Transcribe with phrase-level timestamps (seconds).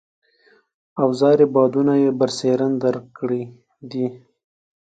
[1.03, 3.41] اوزاري بعدونه یې برسېرن درک کړي
[3.91, 4.07] دي.